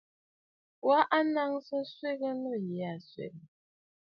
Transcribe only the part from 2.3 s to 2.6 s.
nû